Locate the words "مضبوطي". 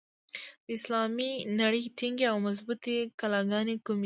2.47-2.95